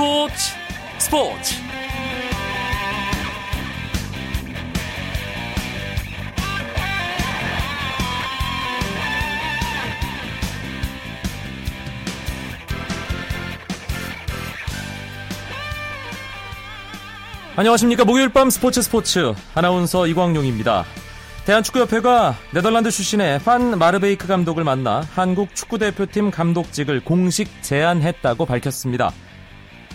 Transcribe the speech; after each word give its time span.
스포츠 0.00 0.54
스포츠 0.98 1.54
안녕하십니까 17.56 18.06
목요일 18.06 18.30
밤 18.30 18.48
스포츠 18.48 18.80
스포츠 18.80 19.34
아나운서 19.54 20.06
이광용입니다. 20.06 20.86
대한축구협회가 21.44 22.36
네덜란드 22.54 22.90
출신의 22.90 23.40
판 23.40 23.78
마르베이크 23.78 24.26
감독을 24.26 24.64
만나 24.64 25.02
한국 25.12 25.54
축구대표팀 25.54 26.30
감독직을 26.30 27.04
공식 27.04 27.62
제안했다고 27.62 28.46
밝혔습니다. 28.46 29.12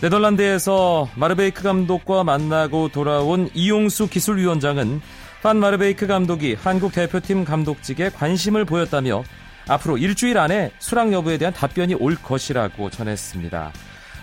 네덜란드에서 0.02 1.10
마르베이크 1.16 1.64
감독과 1.64 2.24
만나고 2.24 2.90
돌아온 2.90 3.50
이용수 3.54 4.10
기술위원장은 4.10 5.02
판 5.42 5.58
마르베이크 5.58 6.06
감독이 6.06 6.56
한국 6.56 6.92
대표팀 6.92 7.46
감독직에 7.46 8.10
관심을 8.10 8.66
보였다며 8.66 9.24
앞으로 9.68 9.98
일주일 9.98 10.38
안에 10.38 10.72
수락 10.80 11.14
여부에 11.14 11.38
대한 11.38 11.54
답변이 11.54 11.96
올 11.96 12.16
것이라고 12.16 12.90
전했습니다. 12.90 13.72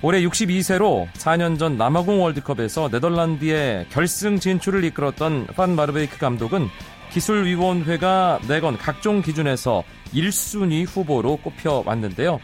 올해 0.03 0.21
62세로 0.23 1.11
4년 1.12 1.59
전 1.59 1.77
남아공 1.79 2.23
월드컵에서 2.23 2.89
네덜란드의 2.91 3.87
결승 3.91 4.41
진출을 4.41 4.84
이끌었던 4.84 5.47
판 5.57 5.75
마르베이크 5.75 6.19
감독은 6.19 6.69
기술위원회가 7.12 8.41
내건 8.48 8.77
각종 8.77 9.23
기준에서 9.23 9.84
1순위 10.12 10.87
후보로 10.87 11.37
꼽혀왔는데요. 11.37 12.41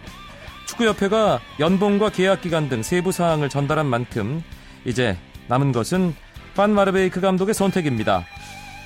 축구협회가 0.69 1.41
연봉과 1.61 2.11
계약 2.11 2.43
기간 2.43 2.69
등 2.69 2.83
세부 2.83 3.11
사항을 3.11 3.49
전달한 3.49 3.87
만큼 3.87 4.43
이제 4.85 5.17
남은 5.49 5.73
것은 5.73 6.15
판 6.55 6.73
마르베이크 6.73 7.21
감독의 7.21 7.55
선택입니다. 7.55 8.25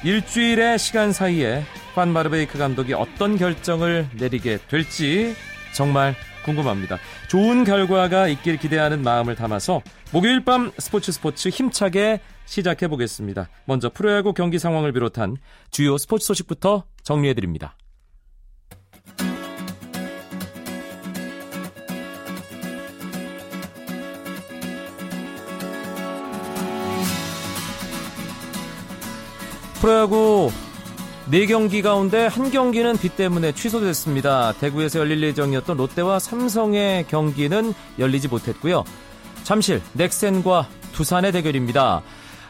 일주일의 0.05 0.79
시간 0.79 1.13
사이에 1.13 1.65
판 1.95 2.09
마르베이크 2.09 2.59
감독이 2.59 2.95
어떤 2.95 3.37
결정을 3.37 4.09
내리게 4.15 4.59
될지 4.69 5.35
정말 5.75 6.15
궁금합니다. 6.45 6.99
좋은 7.29 7.65
결과가 7.65 8.29
있길 8.29 8.57
기대하는 8.57 9.03
마음을 9.03 9.35
담아서 9.35 9.81
목요일 10.13 10.45
밤 10.45 10.73
스포츠 10.79 11.13
스포츠 11.13 11.49
힘차게 11.49 12.21
시작해 12.47 12.89
보겠습니다. 12.89 13.49
먼저 13.65 13.89
프로야구 13.89 14.35
경기 14.35 14.59
상황을 14.59 14.93
비롯한 14.93 15.37
주요 15.71 15.97
스포츠 15.99 16.27
소식부터 16.27 16.85
정리해 17.03 17.35
드립니다. 17.35 17.77
프로야구 29.83 30.53
4경기 31.29 31.83
가운데 31.83 32.27
한 32.29 32.53
경기는 32.53 32.97
비 32.99 33.09
때문에 33.09 33.51
취소됐습니다. 33.51 34.53
대구에서 34.53 35.01
열릴 35.01 35.21
예정이었던 35.25 35.77
롯데와 35.77 36.21
삼성의 36.21 37.09
경기는 37.09 37.75
열리지 37.99 38.29
못했고요. 38.29 38.85
잠실, 39.43 39.83
넥센과 39.95 40.69
두산의 40.93 41.33
대결입니다. 41.33 42.03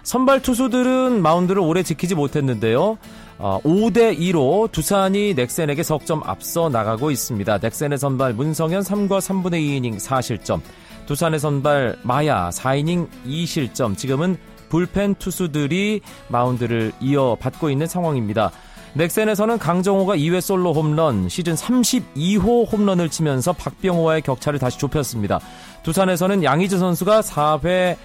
선발 0.02 0.42
투수들은 0.42 1.22
마운드를 1.22 1.62
오래 1.62 1.82
지키지 1.82 2.14
못했는데요. 2.14 2.98
5대 3.38 3.38
어, 3.38 4.18
2로 4.18 4.70
두산이 4.70 5.32
넥센에게 5.32 5.82
석점 5.82 6.20
앞서 6.26 6.68
나가고 6.68 7.10
있습니다. 7.10 7.60
넥센의 7.62 7.96
선발 7.96 8.34
문성현 8.34 8.82
3과 8.82 9.20
3분의 9.20 9.54
2이닝 9.54 9.98
4실점, 9.98 10.60
두산의 11.06 11.40
선발 11.40 11.96
마야 12.02 12.50
4이닝 12.50 13.08
2실점. 13.26 13.96
지금은 13.96 14.36
불펜 14.72 15.14
투수들이 15.16 16.00
마운드를 16.28 16.92
이어받고 16.98 17.68
있는 17.68 17.86
상황입니다. 17.86 18.50
넥센에서는 18.94 19.58
강정호가 19.58 20.16
2회 20.16 20.40
솔로 20.40 20.72
홈런, 20.72 21.28
시즌 21.28 21.54
32호 21.54 22.72
홈런을 22.72 23.10
치면서 23.10 23.52
박병호와의 23.52 24.22
격차를 24.22 24.58
다시 24.58 24.78
좁혔습니다. 24.78 25.40
두산에서는 25.82 26.42
양희즈 26.42 26.78
선수가 26.78 27.20
4회 27.20 27.98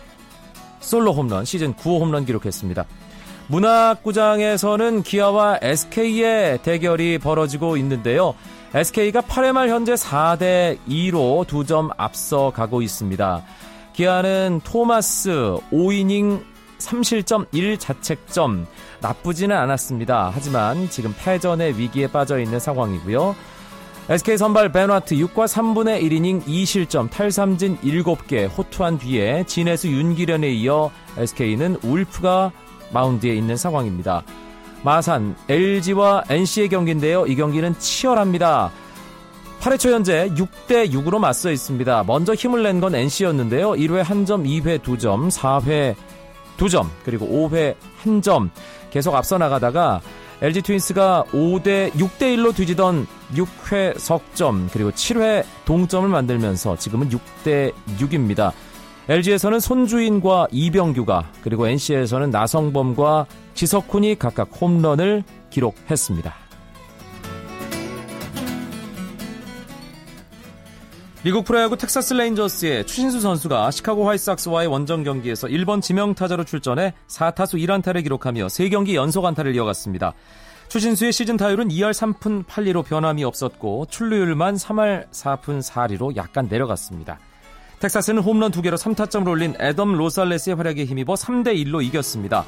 솔로 0.81 1.13
홈런, 1.13 1.45
시즌 1.45 1.73
9호 1.73 2.01
홈런 2.01 2.25
기록했습니다. 2.25 2.83
문학구장에서는 3.47 5.03
기아와 5.03 5.59
SK의 5.61 6.63
대결이 6.63 7.17
벌어지고 7.19 7.77
있는데요. 7.77 8.35
SK가 8.73 9.21
8회 9.21 9.53
말 9.53 9.69
현재 9.69 9.93
4대 9.93 10.77
2로 10.85 11.45
2점 11.45 11.91
앞서 11.95 12.51
가고 12.51 12.81
있습니다. 12.81 13.41
기아는 13.93 14.59
토마스 14.65 15.29
5이닝 15.71 16.56
3실점 16.79 17.47
1자책점 17.51 18.65
나쁘지는 19.01 19.55
않았습니다. 19.55 20.31
하지만 20.33 20.89
지금 20.89 21.13
패전의 21.17 21.77
위기에 21.77 22.07
빠져 22.07 22.39
있는 22.39 22.59
상황이고요. 22.59 23.35
SK 24.09 24.37
선발 24.37 24.71
베너트 24.71 25.15
6과 25.15 25.47
3분의 25.47 26.01
1이닝 26.01 26.45
2실점 26.45 27.09
탈삼진 27.09 27.79
7개 27.79 28.49
호투한 28.57 28.99
뒤에 28.99 29.43
진해수 29.45 29.89
윤기련에 29.89 30.49
이어 30.49 30.91
SK는 31.17 31.77
울프가 31.83 32.51
마운드에 32.91 33.35
있는 33.35 33.57
상황입니다. 33.57 34.23
마산 34.83 35.35
LG와 35.49 36.23
NC의 36.29 36.69
경기인데요. 36.69 37.25
이 37.25 37.35
경기는 37.35 37.77
치열합니다. 37.79 38.71
8회 39.59 39.77
초 39.79 39.91
현재 39.91 40.29
6대 40.29 40.89
6으로 40.91 41.19
맞서 41.19 41.51
있습니다. 41.51 42.03
먼저 42.07 42.33
힘을 42.33 42.63
낸 42.63 42.79
건 42.79 42.95
NC였는데요. 42.95 43.71
1회 43.71 44.03
1점, 44.03 44.45
2회 44.45 44.79
2점, 44.79 45.29
4회 45.31 45.95
2점, 46.57 46.87
그리고 47.05 47.27
5회 47.27 47.75
1점 48.03 48.49
계속 48.89 49.15
앞서 49.15 49.37
나가다가 49.37 50.01
LG 50.41 50.61
트윈스가 50.61 51.25
5대 51.31 51.91
6대 51.93 52.35
1로 52.35 52.55
뒤지던 52.55 53.07
6회 53.33 53.97
석점 53.97 54.69
그리고 54.71 54.91
7회 54.91 55.43
동점을 55.65 56.07
만들면서 56.07 56.77
지금은 56.77 57.09
6대 57.09 57.73
6입니다. 57.97 58.51
LG에서는 59.09 59.59
손주인과 59.59 60.47
이병규가 60.51 61.31
그리고 61.41 61.67
NC에서는 61.67 62.29
나성범과 62.29 63.25
지석훈이 63.55 64.19
각각 64.19 64.49
홈런을 64.61 65.23
기록했습니다. 65.49 66.46
미국 71.23 71.45
프로야구 71.45 71.75
텍사스 71.75 72.13
레인저스의 72.13 72.85
추신수 72.85 73.19
선수가 73.19 73.71
시카고 73.71 74.07
화이트삭스와의 74.07 74.67
원정 74.67 75.03
경기에서 75.03 75.47
1번 75.47 75.81
지명타자로 75.81 76.43
출전해 76.43 76.93
4타수 77.07 77.57
1안타를 77.57 78.03
기록하며 78.03 78.47
3경기 78.47 78.93
연속 78.93 79.25
안타를 79.25 79.55
이어갔습니다. 79.55 80.13
추신수의 80.69 81.11
시즌 81.11 81.35
타율은 81.35 81.69
2할 81.69 81.91
3푼 81.91 82.45
8리로 82.45 82.85
변함이 82.85 83.23
없었고 83.23 83.87
출루율만 83.89 84.55
3할 84.55 85.09
4푼 85.09 85.61
4리로 85.61 86.15
약간 86.17 86.47
내려갔습니다. 86.49 87.19
텍사스는 87.79 88.21
홈런 88.21 88.51
2개로 88.51 88.77
3타점을 88.77 89.27
올린 89.27 89.55
애덤 89.59 89.93
로살레스의 89.93 90.55
활약에 90.55 90.85
힘입어 90.85 91.15
3대 91.15 91.55
1로 91.65 91.83
이겼습니다. 91.83 92.45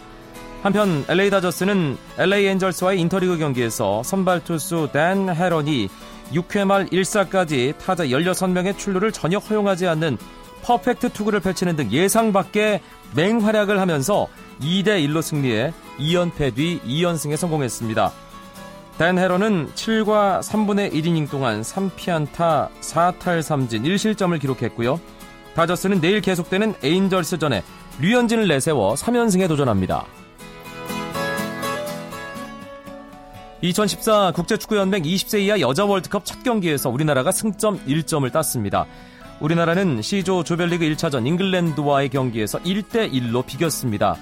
한편 0.62 1.06
LA 1.08 1.30
다저스는 1.30 1.98
LA 2.18 2.46
엔젤스와의 2.48 3.00
인터리그 3.00 3.38
경기에서 3.38 4.04
선발 4.04 4.44
투수 4.44 4.90
댄 4.92 5.30
헤런이 5.30 5.88
6회 6.34 6.66
말 6.66 6.86
1사까지 6.88 7.78
타자 7.78 8.06
16명의 8.06 8.78
출루를 8.78 9.12
전혀 9.12 9.38
허용하지 9.38 9.88
않는 9.88 10.18
퍼펙트 10.62 11.14
투구를 11.14 11.40
펼치는 11.40 11.76
등 11.76 11.92
예상 11.92 12.34
밖의 12.34 12.82
맹활약을 13.16 13.80
하면서 13.80 14.28
2대 14.62 15.06
1로 15.08 15.22
승리해 15.22 15.74
2연패 16.00 16.56
뒤 16.56 16.80
2연승에 16.86 17.38
성공했습니다. 17.38 18.12
댄 18.98 19.18
헤런은 19.18 19.70
7과 19.76 20.42
3분의 20.42 20.92
1이닝 20.92 21.30
동안 21.30 21.62
3피안타 21.62 22.70
4탈삼진 22.82 23.84
1실점을 23.86 24.40
기록했고요. 24.40 25.00
다저스는 25.56 26.02
내일 26.02 26.22
계속되는 26.22 26.76
에인절스전에 26.84 27.64
류현진을 28.02 28.48
내세워 28.48 28.96
3연승에 28.96 29.48
도전합니다. 29.48 30.06
2014 33.62 34.32
국제축구연맹 34.32 35.04
20세 35.04 35.42
이하 35.42 35.60
여자 35.60 35.84
월드컵 35.84 36.24
첫 36.24 36.44
경기에서 36.44 36.90
우리나라가 36.90 37.32
승점 37.32 37.80
1점을 37.86 38.32
땄습니다. 38.32 38.86
우리나라는 39.42 40.02
C조 40.02 40.44
조별리그 40.44 40.86
1차전 40.86 41.28
잉글랜드와의 41.28 42.10
경기에서 42.10 42.60
1대1로 42.60 43.46
비겼습니다. 43.46 44.16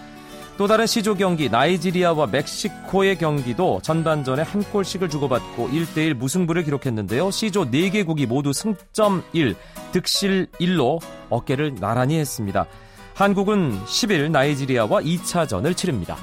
또 0.57 0.66
다른 0.66 0.88
C조 0.88 1.13
경기 1.13 1.50
나이지리아와 1.50 2.25
멕시코의 2.28 3.19
경기도 3.19 3.80
전반전에 3.84 4.42
한 4.42 4.63
골씩을 4.63 5.07
주고받고 5.07 5.69
1대1 5.69 6.16
무승부를 6.16 6.63
기록했는데요. 6.63 7.30
C조 7.30 7.66
4개국이 7.66 8.25
모두 8.25 8.54
승점 8.54 9.24
1, 9.33 9.56
득실 9.92 10.48
1로 10.60 11.00
어깨를 11.30 11.75
나란히 11.75 12.18
했습니다. 12.18 12.66
한국은 13.13 13.80
10일 13.86 14.31
나이지리아와 14.31 15.01
2차전을 15.01 15.78
치릅니다. 15.78 16.18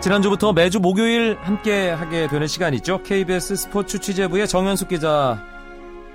지난주부터 0.00 0.52
매주 0.52 0.78
목요일 0.78 1.36
함께 1.40 1.90
하게 1.90 2.28
되는 2.28 2.46
시간이죠. 2.46 3.02
KBS 3.02 3.56
스포츠 3.56 3.98
취재부의 3.98 4.46
정현숙 4.46 4.88
기자. 4.88 5.42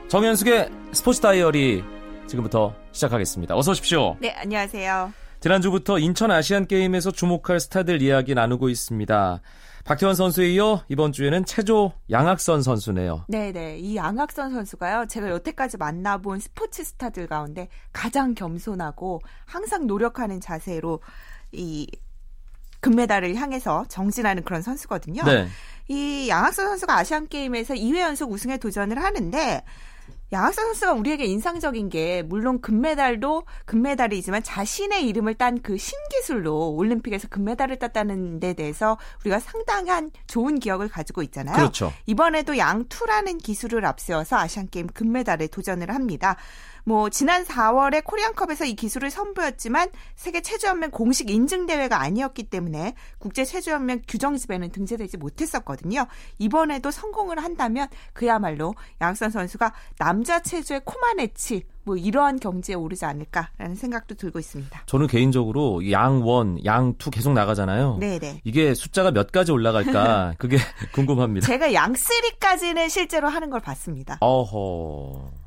정현숙의 0.07 0.69
스포츠 0.93 1.19
다이어리 1.19 1.83
지금부터 2.25 2.73
시작하겠습니다. 2.93 3.57
어서 3.57 3.71
오십시오. 3.71 4.15
네, 4.21 4.31
안녕하세요. 4.31 5.11
지난주부터 5.41 5.99
인천 5.99 6.31
아시안 6.31 6.65
게임에서 6.65 7.11
주목할 7.11 7.59
스타들 7.59 8.01
이야기 8.01 8.33
나누고 8.33 8.69
있습니다. 8.69 9.41
박태원 9.83 10.15
선수에 10.15 10.53
이어 10.53 10.85
이번 10.87 11.11
주에는 11.11 11.43
체조 11.43 11.91
양학선 12.09 12.61
선수네요. 12.61 13.25
네네. 13.27 13.79
이 13.79 13.97
양학선 13.97 14.51
선수가요. 14.51 15.07
제가 15.09 15.29
여태까지 15.29 15.75
만나본 15.75 16.39
스포츠 16.39 16.85
스타들 16.85 17.27
가운데 17.27 17.67
가장 17.91 18.33
겸손하고 18.33 19.19
항상 19.45 19.85
노력하는 19.87 20.39
자세로 20.39 21.01
이 21.51 21.85
금메달을 22.83 23.35
향해서 23.35 23.85
정진하는 23.87 24.43
그런 24.43 24.61
선수거든요. 24.61 25.23
네. 25.23 25.47
이 25.87 26.27
양학선 26.29 26.67
선수가 26.67 26.95
아시안 26.95 27.27
게임에서 27.27 27.73
2회 27.73 28.01
연속 28.01 28.31
우승에 28.31 28.57
도전을 28.57 29.01
하는데 29.01 29.63
양학선 30.33 30.65
선수가 30.65 30.93
우리에게 30.93 31.25
인상적인 31.25 31.89
게 31.89 32.23
물론 32.23 32.59
금메달도 32.59 33.43
금메달이지만 33.65 34.43
자신의 34.43 35.07
이름을 35.07 35.35
딴 35.35 35.61
그 35.61 35.77
신기술로 35.77 36.71
올림픽에서 36.71 37.27
금메달을 37.29 37.77
땄다는 37.77 38.39
데 38.39 38.53
대해서 38.53 38.97
우리가 39.21 39.39
상당한 39.39 40.11
좋은 40.27 40.59
기억을 40.59 40.89
가지고 40.89 41.21
있잖아요. 41.23 41.55
그렇죠. 41.55 41.93
이번에도 42.05 42.57
양투라는 42.57 43.37
기술을 43.37 43.85
앞세워서 43.85 44.35
아시안 44.37 44.67
게임 44.69 44.87
금메달에 44.87 45.47
도전을 45.47 45.93
합니다. 45.93 46.35
뭐 46.85 47.09
지난 47.09 47.43
4월에 47.43 48.03
코리안컵에서 48.03 48.65
이 48.65 48.73
기술을 48.75 49.09
선보였지만 49.09 49.89
세계 50.15 50.41
체조연맹 50.41 50.91
공식 50.91 51.29
인증 51.29 51.65
대회가 51.65 52.01
아니었기 52.01 52.43
때문에 52.43 52.93
국제 53.19 53.45
체조연맹 53.45 54.01
규정 54.07 54.35
집에는 54.35 54.69
등재되지 54.71 55.17
못했었거든요. 55.17 56.07
이번에도 56.39 56.91
성공을 56.91 57.41
한다면 57.41 57.87
그야말로 58.13 58.75
양선 59.01 59.29
선수가 59.29 59.73
남자 59.97 60.41
체조의 60.41 60.81
코마네치 60.83 61.63
뭐 61.85 61.97
이러한 61.97 62.39
경지에 62.39 62.75
오르지 62.75 63.05
않을까라는 63.05 63.75
생각도 63.75 64.15
들고 64.15 64.39
있습니다. 64.39 64.83
저는 64.85 65.07
개인적으로 65.07 65.89
양원, 65.91 66.63
양투 66.63 67.11
계속 67.11 67.33
나가잖아요. 67.33 67.97
네네. 67.99 68.41
이게 68.43 68.73
숫자가 68.73 69.11
몇 69.11 69.31
가지 69.31 69.51
올라갈까 69.51 70.35
그게 70.39 70.57
궁금합니다. 70.93 71.45
제가 71.45 71.73
양쓰리까지는 71.73 72.89
실제로 72.89 73.27
하는 73.27 73.49
걸 73.49 73.59
봤습니다. 73.59 74.17
어허. 74.21 75.42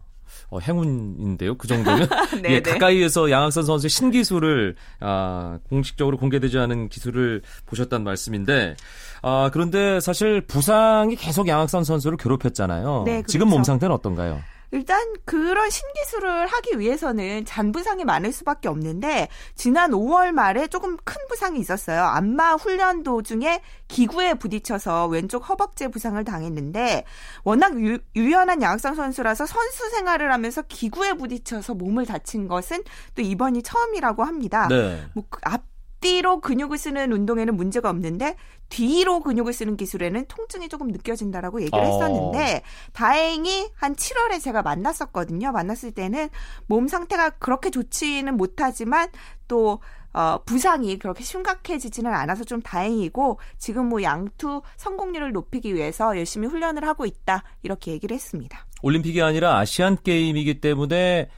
어, 0.49 0.59
행운인데요. 0.61 1.57
그 1.57 1.67
정도면 1.67 2.09
예, 2.49 2.61
가까이에서 2.63 3.31
양학선 3.31 3.65
선수의 3.65 3.91
신기술을 3.91 4.77
아, 5.01 5.59
공식적으로 5.69 6.17
공개되지 6.17 6.59
않은 6.59 6.89
기술을 6.89 7.43
보셨단 7.67 8.05
말씀인데 8.05 8.77
아, 9.23 9.51
그런데 9.53 10.01
사실 10.01 10.41
부상이 10.41 11.17
계속 11.17 11.49
양학선 11.49 11.85
선수를 11.85 12.17
괴롭혔잖아요. 12.17 13.03
네, 13.05 13.13
그렇죠. 13.13 13.27
지금 13.27 13.49
몸 13.49 13.65
상태는 13.65 13.95
어떤가요? 13.95 14.41
일단 14.71 15.15
그런 15.25 15.71
신기술을 15.71 16.47
하기 16.47 16.79
위해서는 16.79 17.45
잔부상이 17.45 18.05
많을 18.05 18.33
수밖에 18.33 18.69
없는데 18.69 19.29
지난 19.55 19.91
5월 19.93 20.33
말에 20.33 20.67
조금 20.67 20.97
큰 21.05 21.17
부상이 21.29 21.59
있었어요. 21.59 22.03
안마 22.03 22.55
훈련 22.55 23.03
도중에 23.03 23.63
기구에 23.89 24.35
부딪혀서 24.35 25.07
왼쪽 25.07 25.49
허벅지 25.49 25.89
부상을 25.89 26.23
당했는데 26.25 27.05
워낙 27.45 27.81
유, 27.81 27.99
유연한 28.15 28.63
양학상 28.63 28.95
선수라서 28.95 29.47
선수 29.47 29.91
생활을 29.91 30.33
하면서 30.33 30.63
기구에 30.63 31.15
부딪혀서 31.15 31.75
몸을 31.75 32.07
다친 32.07 32.49
것은 32.49 32.83
또 33.15 33.23
이번이 33.23 33.63
처음이라고 33.63 34.25
합니다. 34.25 34.69
네. 34.69 35.05
뭐앞 35.15 35.31
그앞 35.31 35.76
뒤로 36.01 36.41
근육을 36.41 36.79
쓰는 36.79 37.13
운동에는 37.13 37.57
문제가 37.57 37.91
없는데 37.91 38.37
뒤로 38.69 39.21
근육을 39.21 39.53
쓰는 39.53 39.77
기술에는 39.77 40.27
통증이 40.27 40.69
조금 40.69 40.89
느껴진다라고 40.89 41.61
얘기를 41.63 41.79
어. 41.79 41.83
했었는데 41.83 42.63
다행히 42.93 43.71
한 43.75 43.95
7월에 43.95 44.43
제가 44.43 44.63
만났었거든요. 44.63 45.53
만났을 45.53 45.93
때는 45.93 46.29
몸 46.67 46.89
상태가 46.89 47.31
그렇게 47.31 47.71
좋지는 47.71 48.37
못하지만 48.37 49.09
또 49.49 49.81
어, 50.13 50.43
부상이 50.47 50.99
그렇게 50.99 51.23
심각해지지는 51.23 52.13
않아서 52.13 52.43
좀 52.45 52.63
다행이고 52.63 53.39
지금 53.59 53.91
뭐 53.91 54.03
양투 54.03 54.63
성공률을 54.79 55.33
높이기 55.33 55.75
위해서 55.75 56.17
열심히 56.17 56.49
훈련을 56.49 56.89
하고 56.89 57.05
있다 57.05 57.45
이렇게 57.63 57.93
얘기를 57.93 58.15
했습니다. 58.15 58.65
올림픽이 58.83 59.21
아니라 59.21 59.59
아시안 59.59 59.99
게임이기 60.03 60.61
때문에 60.63 61.29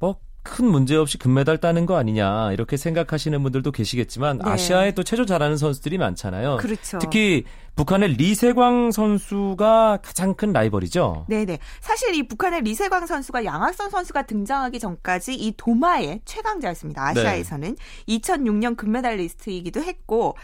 뭐 0.00 0.16
큰 0.46 0.66
문제 0.66 0.94
없이 0.96 1.18
금메달 1.18 1.58
따는 1.58 1.86
거 1.86 1.96
아니냐 1.96 2.52
이렇게 2.52 2.76
생각하시는 2.76 3.42
분들도 3.42 3.72
계시겠지만 3.72 4.38
네. 4.38 4.50
아시아에 4.50 4.92
또 4.92 5.02
체조 5.02 5.26
잘하는 5.26 5.56
선수들이 5.56 5.98
많잖아요. 5.98 6.58
그렇죠. 6.58 6.98
특히 6.98 7.44
북한의 7.74 8.14
리세광 8.14 8.92
선수가 8.92 9.98
가장 10.02 10.34
큰 10.34 10.52
라이벌이죠. 10.52 11.26
네네. 11.28 11.58
사실 11.80 12.14
이 12.14 12.26
북한의 12.26 12.62
리세광 12.62 13.06
선수가 13.06 13.44
양학선 13.44 13.90
선수가 13.90 14.22
등장하기 14.22 14.78
전까지 14.78 15.34
이 15.34 15.52
도마의 15.56 16.22
최강자였습니다. 16.24 17.06
아시아에서는 17.08 17.76
네. 17.76 18.18
2006년 18.18 18.76
금메달리스트이기도 18.76 19.82
했고 19.82 20.36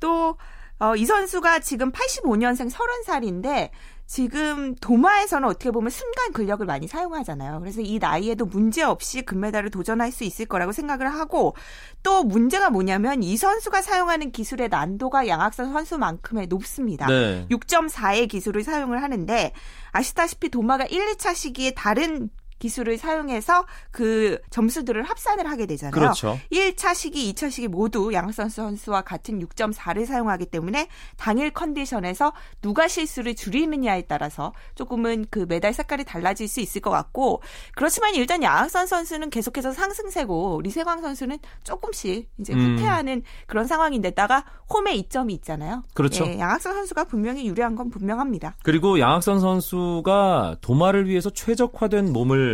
또 0.00 0.36
어, 0.78 0.94
이 0.94 1.04
선수가 1.04 1.58
지금 1.60 1.90
85년생 1.90 2.70
30살인데 2.70 3.70
지금 4.08 4.74
도마에서는 4.76 5.46
어떻게 5.46 5.70
보면 5.70 5.90
순간 5.90 6.32
근력을 6.32 6.64
많이 6.64 6.88
사용하잖아요. 6.88 7.60
그래서 7.60 7.82
이 7.82 7.98
나이에도 7.98 8.46
문제 8.46 8.82
없이 8.82 9.20
금메달을 9.20 9.70
도전할 9.70 10.12
수 10.12 10.24
있을 10.24 10.46
거라고 10.46 10.72
생각을 10.72 11.12
하고 11.12 11.54
또 12.02 12.24
문제가 12.24 12.70
뭐냐면 12.70 13.22
이 13.22 13.36
선수가 13.36 13.82
사용하는 13.82 14.32
기술의 14.32 14.70
난도가 14.70 15.28
양학선 15.28 15.74
선수만큼의 15.74 16.46
높습니다. 16.46 17.06
네. 17.06 17.46
6.4의 17.50 18.30
기술을 18.30 18.64
사용을 18.64 19.02
하는데 19.02 19.52
아시다시피 19.92 20.48
도마가 20.48 20.86
1, 20.86 21.12
2차 21.12 21.34
시기에 21.34 21.72
다른 21.72 22.30
기술을 22.58 22.98
사용해서 22.98 23.66
그 23.90 24.38
점수들을 24.50 25.02
합산을 25.02 25.48
하게 25.48 25.66
되잖아요. 25.66 25.92
그렇죠. 25.92 26.38
1차 26.52 26.94
시기, 26.94 27.32
2차 27.32 27.50
시기 27.50 27.68
모두 27.68 28.12
양선 28.12 28.48
선수와 28.48 29.02
같은 29.02 29.40
6.4를 29.40 30.06
사용하기 30.06 30.46
때문에 30.46 30.88
당일 31.16 31.50
컨디션에서 31.50 32.32
누가 32.62 32.88
실수를 32.88 33.34
줄이느냐에 33.34 34.02
따라서 34.02 34.52
조금은 34.74 35.26
그 35.30 35.46
메달 35.48 35.72
색깔이 35.72 36.04
달라질 36.04 36.48
수 36.48 36.60
있을 36.60 36.80
것 36.80 36.90
같고 36.90 37.42
그렇지만 37.74 38.14
일단 38.14 38.42
양학선 38.42 38.86
선수는 38.86 39.30
계속해서 39.30 39.72
상승세고 39.72 40.60
리세광 40.62 41.02
선수는 41.02 41.38
조금씩 41.64 42.28
이제 42.38 42.52
음. 42.54 42.76
후퇴하는 42.76 43.18
음. 43.18 43.22
그런 43.46 43.66
상황인데다가 43.66 44.44
홈에 44.72 44.94
이점이 44.94 45.32
있잖아요. 45.34 45.82
그렇죠. 45.94 46.26
네, 46.26 46.38
양학선 46.38 46.74
선수가 46.74 47.04
분명히 47.04 47.46
유리한 47.46 47.74
건 47.74 47.90
분명합니다. 47.90 48.56
그리고 48.62 48.98
양학선 48.98 49.40
선수가 49.40 50.56
도마를 50.60 51.08
위해서 51.08 51.30
최적화된 51.30 52.12
몸을 52.12 52.47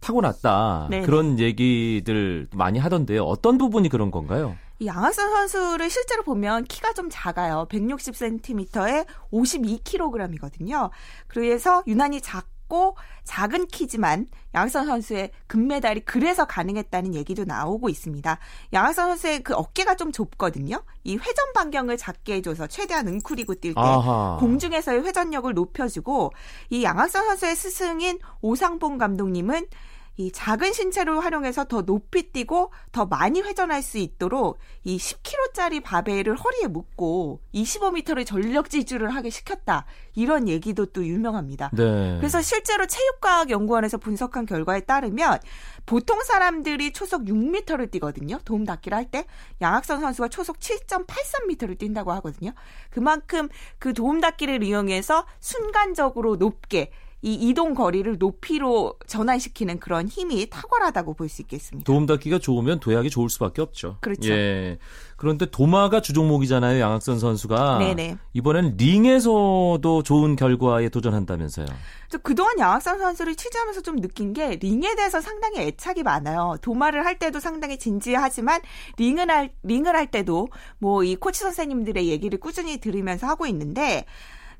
타고났다 0.00 0.88
네네. 0.90 1.06
그런 1.06 1.38
얘기들 1.38 2.48
많이 2.52 2.78
하던데요. 2.78 3.24
어떤 3.24 3.58
부분이 3.58 3.88
그런 3.88 4.10
건가요? 4.10 4.56
이 4.80 4.86
양학선 4.86 5.30
선수를 5.30 5.90
실제로 5.90 6.22
보면 6.22 6.64
키가 6.64 6.92
좀 6.92 7.08
작아요. 7.10 7.66
160cm에 7.68 9.06
52kg이거든요. 9.32 10.90
그래서 11.26 11.82
유난히 11.86 12.20
작 12.20 12.46
고 12.68 12.96
작은 13.24 13.66
키지만 13.68 14.26
양학선 14.54 14.86
선수의 14.86 15.30
금메달이 15.46 16.00
그래서 16.00 16.44
가능했다는 16.44 17.14
얘기도 17.14 17.44
나오고 17.44 17.88
있습니다. 17.88 18.38
양학선 18.72 19.08
선수의 19.08 19.42
그 19.42 19.54
어깨가 19.54 19.96
좀 19.96 20.12
좁거든요. 20.12 20.82
이 21.04 21.16
회전 21.16 21.52
반경을 21.54 21.96
작게 21.96 22.34
해줘서 22.34 22.66
최대한 22.66 23.08
응쿠리고 23.08 23.54
뛸 23.54 23.74
때 23.74 24.40
공중에서의 24.40 25.02
회전력을 25.04 25.52
높여주고 25.54 26.32
이 26.70 26.84
양학선 26.84 27.26
선수의 27.26 27.56
스승인 27.56 28.18
오상봉 28.42 28.98
감독님은 28.98 29.66
이 30.18 30.32
작은 30.32 30.72
신체를 30.72 31.20
활용해서 31.20 31.64
더 31.66 31.82
높이 31.82 32.32
뛰고 32.32 32.72
더 32.90 33.06
많이 33.06 33.40
회전할 33.40 33.82
수 33.82 33.98
있도록 33.98 34.58
이 34.82 34.96
10kg짜리 34.96 35.80
바벨을 35.80 36.34
허리에 36.36 36.66
묶고 36.66 37.40
25m를 37.54 38.26
전력 38.26 38.68
지주를 38.68 39.14
하게 39.14 39.30
시켰다. 39.30 39.86
이런 40.16 40.48
얘기도 40.48 40.86
또 40.86 41.06
유명합니다. 41.06 41.70
네. 41.72 42.16
그래서 42.18 42.42
실제로 42.42 42.86
체육과학 42.86 43.50
연구원에서 43.50 43.98
분석한 43.98 44.46
결과에 44.46 44.80
따르면 44.80 45.38
보통 45.86 46.20
사람들이 46.24 46.92
초속 46.92 47.24
6m를 47.24 47.88
뛰거든요. 47.90 48.40
도움 48.44 48.64
닫기를 48.64 48.98
할 48.98 49.08
때 49.10 49.24
양학선 49.62 50.00
선수가 50.00 50.28
초속 50.28 50.58
7.83m를 50.58 51.78
뛴다고 51.78 52.12
하거든요. 52.14 52.52
그만큼 52.90 53.48
그 53.78 53.94
도움 53.94 54.20
닫기를 54.20 54.62
이용해서 54.64 55.24
순간적으로 55.40 56.36
높게 56.36 56.90
이 57.20 57.34
이동 57.34 57.74
거리를 57.74 58.16
높이로 58.18 58.94
전환시키는 59.06 59.80
그런 59.80 60.06
힘이 60.06 60.48
탁월하다고 60.50 61.14
볼 61.14 61.28
수 61.28 61.42
있겠습니다. 61.42 61.84
도움 61.84 62.06
닫기가 62.06 62.38
좋으면 62.38 62.78
도약이 62.80 63.10
좋을 63.10 63.28
수밖에 63.28 63.60
없죠. 63.60 63.96
그렇죠. 64.00 64.30
예. 64.30 64.78
그런데 65.16 65.46
도마가 65.46 66.00
주종목이잖아요, 66.00 66.80
양학선 66.80 67.18
선수가. 67.18 67.78
네네. 67.78 68.18
이번엔 68.34 68.76
링에서도 68.78 70.02
좋은 70.04 70.36
결과에 70.36 70.88
도전한다면서요. 70.88 71.66
그동안 72.22 72.58
양학선 72.58 72.98
선수를 73.00 73.34
취재하면서 73.34 73.80
좀 73.82 74.00
느낀 74.00 74.32
게 74.32 74.56
링에 74.56 74.94
대해서 74.94 75.20
상당히 75.20 75.58
애착이 75.60 76.02
많아요. 76.04 76.56
도마를 76.62 77.04
할 77.04 77.18
때도 77.18 77.40
상당히 77.40 77.78
진지하지만 77.78 78.60
링을 78.96 79.28
할 79.30 79.50
링을 79.64 79.94
할 79.96 80.06
때도 80.10 80.48
뭐 80.78 81.02
이 81.04 81.16
코치 81.16 81.40
선생님들의 81.40 82.08
얘기를 82.08 82.38
꾸준히 82.38 82.78
들으면서 82.78 83.26
하고 83.26 83.46
있는데 83.46 84.04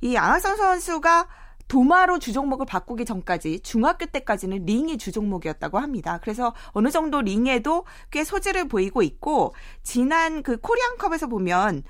이 0.01 0.15
양학선 0.15 0.57
선수가 0.57 1.29
도마로 1.69 2.19
주종목을 2.19 2.67
바꾸기 2.67 3.05
전까지 3.05 3.61
중학교 3.61 4.07
때까지는 4.07 4.65
링이 4.65 4.99
주종목이었다고 4.99 5.79
합니다. 5.79 6.19
그래서 6.23 6.55
어느 6.69 6.91
정도 6.91 7.21
링에도 7.21 7.85
꽤 8.11 8.25
소질을 8.25 8.69
보이고 8.69 9.03
있고 9.03 9.55
지난 9.83 10.43
그 10.43 10.57
코리안컵에서 10.57 11.29
보면 11.29 11.85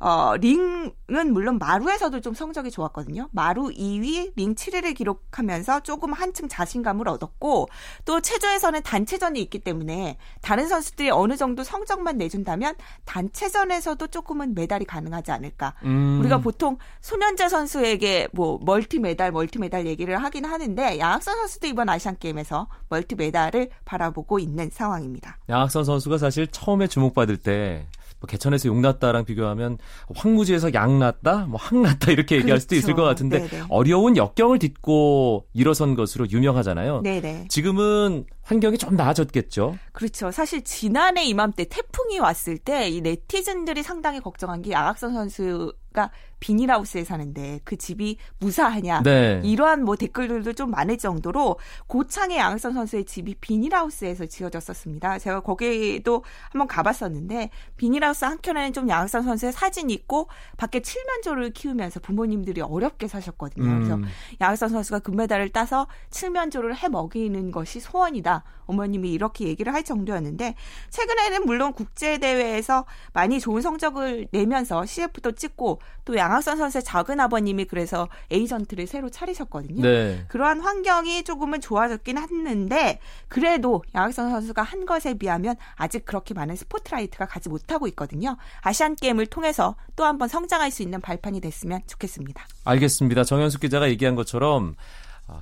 어, 0.00 0.36
링은 0.36 1.32
물론 1.32 1.58
마루에서도 1.58 2.20
좀 2.20 2.34
성적이 2.34 2.70
좋았거든요. 2.70 3.28
마루 3.32 3.68
2위, 3.68 4.32
링 4.36 4.54
7위를 4.54 4.94
기록하면서 4.94 5.80
조금 5.80 6.12
한층 6.12 6.48
자신감을 6.48 7.08
얻었고 7.08 7.68
또 8.04 8.20
체조에서는 8.20 8.82
단체전이 8.82 9.40
있기 9.42 9.60
때문에 9.60 10.18
다른 10.42 10.68
선수들이 10.68 11.10
어느 11.10 11.36
정도 11.36 11.64
성적만 11.64 12.18
내준다면 12.18 12.74
단체전에서도 13.04 14.06
조금은 14.08 14.54
메달이 14.54 14.84
가능하지 14.84 15.30
않을까. 15.32 15.74
음. 15.84 16.18
우리가 16.20 16.38
보통 16.38 16.76
손연재 17.00 17.48
선수에게 17.48 18.28
뭐 18.32 18.58
멀티 18.62 18.98
메달, 18.98 19.32
멀티 19.32 19.58
메달 19.58 19.86
얘기를 19.86 20.22
하긴 20.22 20.44
하는데 20.44 20.98
양학선 20.98 21.36
선수도 21.36 21.66
이번 21.66 21.88
아시안 21.88 22.18
게임에서 22.18 22.68
멀티 22.88 23.14
메달을 23.14 23.70
바라보고 23.84 24.38
있는 24.38 24.70
상황입니다. 24.70 25.38
양학선 25.48 25.84
선수가 25.84 26.18
사실 26.18 26.46
처음에 26.48 26.88
주목받을 26.88 27.36
때 27.36 27.86
뭐 28.24 28.26
개천에서 28.26 28.68
용 28.68 28.80
났다랑 28.80 29.24
비교하면 29.26 29.76
황무지에서 30.14 30.72
양 30.74 30.98
났다, 30.98 31.46
뭐 31.46 31.58
항 31.64 31.82
났다 31.82 32.10
이렇게 32.10 32.36
얘기할 32.36 32.58
그렇죠. 32.58 32.62
수도 32.62 32.74
있을 32.76 32.94
것 32.94 33.02
같은데 33.04 33.46
네네. 33.48 33.64
어려운 33.68 34.16
역경을 34.16 34.58
딛고 34.58 35.46
일어선 35.52 35.94
것으로 35.94 36.28
유명하잖아요. 36.30 37.02
네네. 37.02 37.46
지금은 37.48 38.26
환경이 38.42 38.76
좀 38.78 38.96
나아졌겠죠. 38.96 39.78
그렇죠. 39.92 40.30
사실 40.30 40.62
지난해 40.64 41.24
이맘때 41.24 41.64
태풍이 41.64 42.18
왔을 42.18 42.58
때 42.58 42.84
이 42.94 43.00
네티즌들이 43.00 43.82
상당히 43.82 44.20
걱정한 44.20 44.60
게 44.62 44.72
양학선 44.72 45.14
선수가 45.14 46.10
비닐하우스에 46.44 47.04
사는데 47.04 47.60
그 47.64 47.78
집이 47.78 48.18
무사하냐 48.38 49.02
네. 49.02 49.40
이러한 49.42 49.82
뭐 49.82 49.96
댓글들도 49.96 50.52
좀 50.52 50.70
많을 50.70 50.98
정도로 50.98 51.58
고창의 51.86 52.36
양선 52.36 52.74
선수의 52.74 53.06
집이 53.06 53.36
비닐하우스에서 53.36 54.26
지어졌었습니다. 54.26 55.20
제가 55.20 55.40
거기도 55.40 56.22
한번 56.50 56.68
가봤었는데 56.68 57.48
비닐하우스 57.78 58.26
한 58.26 58.38
켠에는 58.42 58.74
좀 58.74 58.90
양선 58.90 59.22
선수의 59.22 59.52
사진이 59.52 59.94
있고 59.94 60.28
밖에 60.58 60.80
칠면조를 60.80 61.54
키우면서 61.54 62.00
부모님들이 62.00 62.60
어렵게 62.60 63.08
사셨거든요. 63.08 63.64
음. 63.64 63.78
그래서 63.78 63.98
양선 64.42 64.68
선수가 64.68 64.98
금메달을 64.98 65.48
따서 65.48 65.86
칠면조를 66.10 66.76
해 66.76 66.90
먹이는 66.90 67.52
것이 67.52 67.80
소원이다. 67.80 68.44
어머님이 68.66 69.12
이렇게 69.12 69.46
얘기를 69.46 69.72
할 69.72 69.82
정도였는데 69.82 70.56
최근에는 70.90 71.46
물론 71.46 71.72
국제 71.72 72.18
대회에서 72.18 72.84
많이 73.14 73.40
좋은 73.40 73.62
성적을 73.62 74.28
내면서 74.30 74.84
CF도 74.84 75.32
찍고 75.32 75.80
또 76.04 76.16
양. 76.16 76.33
양학선 76.34 76.56
선수의 76.56 76.82
작은 76.82 77.20
아버님이 77.20 77.66
그래서 77.66 78.08
에이전트를 78.30 78.88
새로 78.88 79.08
차리셨거든요. 79.08 79.82
네. 79.82 80.24
그러한 80.28 80.60
환경이 80.60 81.22
조금은 81.22 81.60
좋아졌긴 81.60 82.18
했는데 82.18 82.98
그래도 83.28 83.84
양학선 83.94 84.30
선수가 84.30 84.62
한 84.62 84.84
것에 84.84 85.14
비하면 85.14 85.54
아직 85.76 86.04
그렇게 86.04 86.34
많은 86.34 86.56
스포트라이트가 86.56 87.26
가지 87.26 87.48
못하고 87.48 87.86
있거든요. 87.88 88.36
아시안 88.62 88.96
게임을 88.96 89.26
통해서 89.26 89.76
또 89.94 90.04
한번 90.04 90.26
성장할 90.26 90.72
수 90.72 90.82
있는 90.82 91.00
발판이 91.00 91.40
됐으면 91.40 91.82
좋겠습니다. 91.86 92.44
알겠습니다. 92.64 93.22
정현숙 93.22 93.60
기자가 93.60 93.88
얘기한 93.88 94.16
것처럼 94.16 94.74
아, 94.74 94.74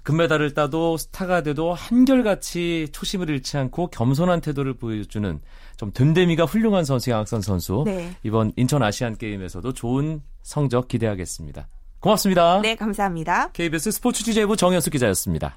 금메달을 0.04 0.54
따도 0.54 0.96
스타가 0.96 1.42
돼도 1.42 1.74
한결같이 1.74 2.88
초심을 2.92 3.28
잃지 3.30 3.56
않고 3.58 3.88
겸손한 3.88 4.40
태도를 4.40 4.74
보여주는 4.74 5.40
좀 5.76 5.92
든데미가 5.92 6.44
훌륭한 6.44 6.84
선수 6.84 7.10
양학선 7.10 7.42
선수 7.42 7.82
네. 7.84 8.14
이번 8.22 8.52
인천 8.56 8.82
아시안 8.82 9.16
게임에서도 9.16 9.72
좋은 9.72 10.22
성적 10.42 10.88
기대하겠습니다. 10.88 11.68
고맙습니다. 12.00 12.60
네, 12.62 12.74
감사합니다. 12.74 13.50
KBS 13.52 13.92
스포츠 13.92 14.24
취재부 14.24 14.56
정현수 14.56 14.90
기자였습니다. 14.90 15.56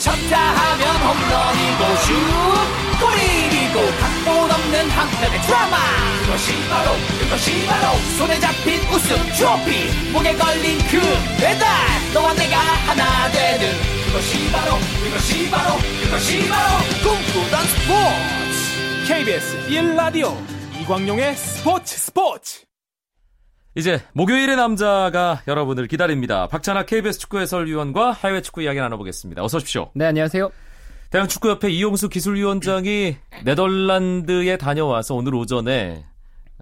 쳤다 0.00 0.38
하면 0.38 0.96
홈런이고 0.96 1.96
슛 1.96 2.12
골이고 3.00 4.09
각본 4.20 4.50
없는 4.50 4.90
한 4.90 5.08
편의 5.10 5.40
드라마 5.42 5.76
그것이 6.24 6.52
바로 6.68 6.92
그것이 7.20 7.66
바로 7.66 7.98
손에 8.18 8.38
잡힌 8.38 8.80
우승 8.92 9.16
트로피 9.36 10.12
목에 10.12 10.34
걸린 10.34 10.78
그 10.90 11.00
배달 11.40 11.66
너와 12.12 12.34
내가 12.34 12.58
하나 12.58 13.30
되는 13.30 13.72
그것이 14.06 14.52
바로 14.52 14.76
그것이 15.04 15.50
바로 15.50 15.76
그것이 16.04 16.48
바로 16.48 16.78
꿈꾸던 17.02 17.64
스포츠 17.66 19.08
KBS 19.08 19.68
1라디오 19.68 20.36
이광용의 20.82 21.34
스포츠 21.36 21.96
스포츠 21.98 22.64
이제 23.74 24.02
목요일의 24.12 24.56
남자가 24.56 25.42
여러분을 25.46 25.86
기다립니다. 25.86 26.48
박찬아 26.48 26.84
KBS 26.84 27.20
축구 27.20 27.38
해설위원과 27.38 28.12
해외 28.24 28.42
축구 28.42 28.62
이야기 28.62 28.80
나눠보겠습니다. 28.80 29.42
어서 29.44 29.58
오십시오. 29.58 29.90
네, 29.94 30.06
안녕하세요. 30.06 30.50
대한축구협회 31.10 31.70
이용수 31.70 32.08
기술위원장이 32.08 33.16
네덜란드에 33.44 34.56
다녀와서 34.56 35.16
오늘 35.16 35.34
오전에 35.34 36.06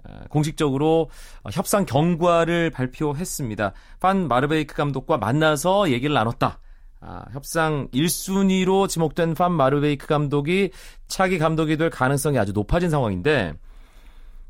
아, 0.03 0.21
공식적으로 0.29 1.09
협상 1.51 1.85
경과를 1.85 2.71
발표했습니다. 2.71 3.73
판 3.99 4.27
마르베이크 4.27 4.73
감독과 4.75 5.17
만나서 5.17 5.91
얘기를 5.91 6.15
나눴다. 6.15 6.59
아, 7.01 7.25
협상 7.31 7.89
1순위로 7.93 8.89
지목된 8.89 9.35
판 9.35 9.51
마르베이크 9.51 10.07
감독이 10.07 10.71
차기 11.07 11.37
감독이 11.37 11.77
될 11.77 11.91
가능성이 11.91 12.39
아주 12.39 12.51
높아진 12.51 12.89
상황인데 12.89 13.53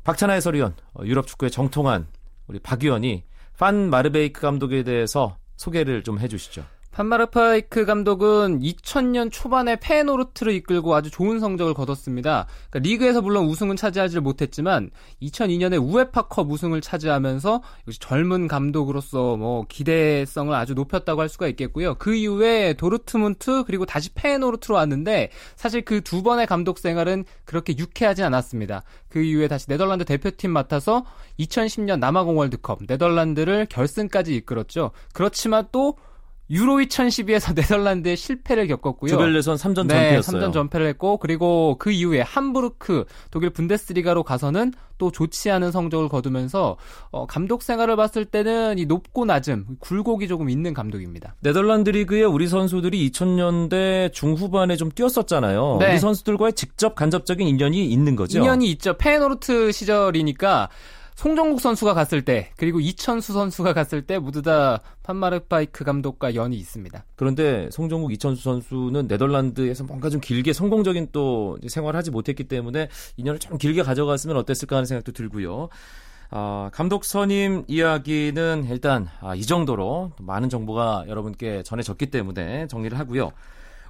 박찬하 0.02 0.34
해설위원, 0.34 0.74
어, 0.94 1.02
유럽 1.04 1.26
축구의 1.26 1.50
정통한 1.50 2.06
우리 2.46 2.58
박 2.58 2.82
의원이 2.82 3.24
판 3.58 3.90
마르베이크 3.90 4.40
감독에 4.40 4.82
대해서 4.82 5.36
소개를 5.56 6.02
좀 6.02 6.18
해주시죠. 6.18 6.64
판마르파이크 6.90 7.86
감독은 7.86 8.60
2000년 8.60 9.30
초반에 9.32 9.76
페노르트를 9.76 10.52
이끌고 10.54 10.94
아주 10.94 11.10
좋은 11.10 11.40
성적을 11.40 11.72
거뒀습니다. 11.72 12.46
그러니까 12.68 12.88
리그에서 12.88 13.22
물론 13.22 13.46
우승은 13.46 13.76
차지하지 13.76 14.20
못했지만 14.20 14.90
2002년에 15.22 15.80
우에파컵 15.82 16.50
우승을 16.50 16.80
차지하면서 16.82 17.62
역시 17.86 17.98
젊은 18.00 18.46
감독으로서 18.46 19.36
뭐 19.36 19.64
기대성을 19.68 20.54
아주 20.54 20.74
높였다고 20.74 21.20
할 21.20 21.28
수가 21.28 21.48
있겠고요. 21.48 21.94
그 21.94 22.14
이후에 22.14 22.74
도르트문트 22.74 23.64
그리고 23.64 23.86
다시 23.86 24.12
페노르트로 24.12 24.74
왔는데 24.74 25.30
사실 25.56 25.82
그 25.82 26.00
두 26.10 26.24
번의 26.24 26.48
감독 26.48 26.78
생활은 26.80 27.24
그렇게 27.44 27.72
유쾌하지 27.78 28.24
않았습니다. 28.24 28.82
그 29.08 29.20
이후에 29.20 29.46
다시 29.46 29.66
네덜란드 29.66 30.04
대표팀 30.04 30.50
맡아서 30.50 31.04
2010년 31.38 32.00
남아공 32.00 32.36
월드컵 32.36 32.80
네덜란드를 32.88 33.66
결승까지 33.66 34.34
이끌었죠. 34.34 34.90
그렇지만 35.12 35.68
또 35.70 35.96
유로 36.50 36.74
2012에서 36.78 37.54
네덜란드의 37.56 38.16
실패를 38.16 38.66
겪었고요. 38.66 39.10
조별예선 39.10 39.56
3전 39.56 39.86
네, 39.86 39.94
전패였어요. 39.94 40.40
3전 40.40 40.52
전패를 40.52 40.86
했고 40.88 41.16
그리고 41.18 41.76
그 41.78 41.90
이후에 41.90 42.20
함부르크 42.20 43.04
독일 43.30 43.50
분데스리가로 43.50 44.24
가서는 44.24 44.72
또 44.98 45.10
좋지 45.10 45.50
않은 45.50 45.70
성적을 45.70 46.08
거두면서 46.08 46.76
어, 47.10 47.26
감독 47.26 47.62
생활을 47.62 47.96
봤을 47.96 48.24
때는 48.26 48.78
이 48.78 48.84
높고 48.84 49.24
낮음, 49.24 49.64
굴곡이 49.78 50.28
조금 50.28 50.50
있는 50.50 50.74
감독입니다. 50.74 51.36
네덜란드 51.40 51.90
리그에 51.90 52.24
우리 52.24 52.46
선수들이 52.46 53.10
2000년대 53.10 54.12
중후반에 54.12 54.76
좀 54.76 54.90
뛰었었잖아요. 54.90 55.78
네. 55.80 55.92
우리 55.92 55.98
선수들과의 55.98 56.52
직접 56.52 56.94
간접적인 56.94 57.46
인연이 57.46 57.86
있는 57.86 58.14
거죠. 58.16 58.38
인연이 58.40 58.70
있죠. 58.72 58.98
페노르트 58.98 59.72
시절이니까 59.72 60.68
송정국 61.20 61.60
선수가 61.60 61.92
갔을 61.92 62.22
때 62.22 62.48
그리고 62.56 62.80
이천수 62.80 63.34
선수가 63.34 63.74
갔을 63.74 64.00
때 64.00 64.18
모두 64.18 64.40
다 64.40 64.80
판마르파이크 65.02 65.84
감독과 65.84 66.34
연이 66.34 66.56
있습니다. 66.56 67.04
그런데 67.14 67.68
송정국 67.72 68.10
이천수 68.14 68.42
선수는 68.42 69.06
네덜란드에서 69.06 69.84
뭔가 69.84 70.08
좀 70.08 70.22
길게 70.22 70.54
성공적인 70.54 71.08
또 71.12 71.58
생활을 71.68 71.98
하지 71.98 72.10
못했기 72.10 72.44
때문에 72.44 72.88
인연을 73.18 73.38
좀 73.38 73.58
길게 73.58 73.82
가져갔으면 73.82 74.34
어땠을까 74.38 74.76
하는 74.76 74.86
생각도 74.86 75.12
들고요. 75.12 75.68
아, 76.30 76.70
감독 76.72 77.04
선임 77.04 77.64
이야기는 77.68 78.68
일단 78.70 79.06
아, 79.20 79.34
이 79.34 79.42
정도로 79.42 80.12
많은 80.22 80.48
정보가 80.48 81.04
여러분께 81.06 81.64
전해졌기 81.64 82.06
때문에 82.06 82.66
정리를 82.68 82.98
하고요. 82.98 83.32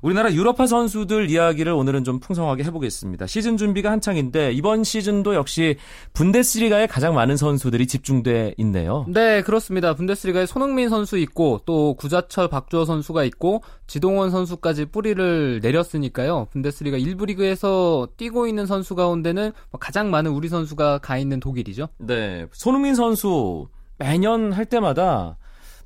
우리나라 0.03 0.33
유럽파 0.33 0.67
선수들 0.67 1.31
이야기를 1.31 1.73
오늘은 1.73 2.05
좀 2.05 2.21
풍성하게 2.21 2.65
해보겠습니다. 2.65 3.27
시즌 3.27 3.57
준비가 3.57 3.91
한창인데 3.91 4.53
이번 4.53 4.83
시즌도 4.83 5.35
역시 5.35 5.77
분데스리가에 6.15 6.87
가장 6.87 7.15
많은 7.15 7.37
선수들이 7.37 7.87
집중돼 7.87 8.55
있네요. 8.59 9.05
네, 9.09 9.43
그렇습니다. 9.43 9.95
분데스리가에 9.95 10.47
손흥민 10.47 10.89
선수 10.89 11.19
있고 11.19 11.61
또 11.67 11.95
구자철 11.95 12.49
박주호 12.49 12.85
선수가 12.85 13.25
있고 13.25 13.63
지동원 13.87 14.31
선수까지 14.31 14.87
뿌리를 14.87 15.61
내렸으니까요. 15.63 16.49
분데스리가 16.53 16.97
1부 16.97 17.27
리그에서 17.27 18.09
뛰고 18.17 18.47
있는 18.47 18.67
선수 18.67 18.95
가운데는 18.95 19.53
뭐 19.71 19.79
가장 19.79 20.11
많은 20.11 20.31
우리 20.31 20.49
선수가 20.49 20.99
가 20.99 21.19
있는 21.19 21.41
독일이죠. 21.41 21.89
네, 21.99 22.47
손흥민 22.53 22.95
선수 22.95 23.69
매년 23.99 24.53
할 24.53 24.65
때마다 24.65 25.37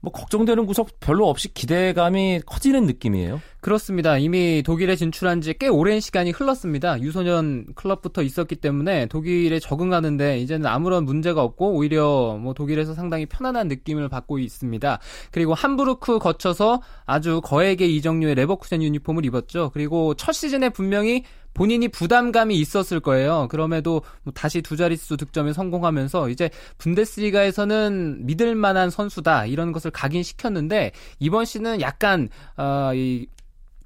뭐 0.05 0.13
걱정되는 0.13 0.67
구석 0.67 1.01
별로 1.01 1.29
없이 1.29 1.53
기대감이 1.53 2.43
커지는 2.45 2.85
느낌이에요. 2.85 3.41
그렇습니다. 3.61 4.19
이미 4.19 4.63
독일에 4.63 4.95
진출한 4.95 5.41
지 5.41 5.55
꽤 5.59 5.69
오랜 5.69 6.01
시간이 6.01 6.33
흘렀습니다. 6.33 7.01
유소년 7.01 7.67
클럽부터 7.75 8.23
있었기 8.23 8.57
때문에 8.57 9.07
독일에 9.07 9.61
적응하는데 9.61 10.39
이제는 10.41 10.67
아무런 10.67 11.05
문제가 11.05 11.43
없고 11.43 11.75
오히려 11.75 12.37
뭐 12.41 12.55
독일에서 12.55 12.93
상당히 12.93 13.25
편안한 13.25 13.69
느낌을 13.69 14.09
받고 14.09 14.39
있습니다. 14.41 14.99
그리고 15.31 15.55
함부르크 15.55 16.19
거쳐서 16.19 16.83
아주 17.07 17.41
거액의 17.43 17.95
이적료의 17.97 18.35
레버쿠젠 18.35 18.83
유니폼을 18.83 19.25
입었죠. 19.25 19.71
그리고 19.73 20.15
첫 20.15 20.33
시즌에 20.33 20.69
분명히 20.71 21.23
본인이 21.55 21.89
부담감이 21.89 22.57
있었을 22.57 23.01
거예요. 23.01 23.49
그럼에도 23.51 24.03
뭐 24.23 24.33
다시 24.35 24.61
두 24.61 24.77
자릿수 24.77 25.17
득점에 25.17 25.53
성공하면서 25.53 26.29
이제 26.29 26.51
분데스리가에서는 26.79 28.27
믿을 28.27 28.55
만한 28.55 28.91
선수다 28.91 29.47
이런 29.47 29.73
것을 29.73 29.91
각인시켰는데 29.91 30.93
이번 31.21 31.45
시즌은 31.45 31.81
약간 31.81 32.29
어, 32.57 32.91
이 32.95 33.27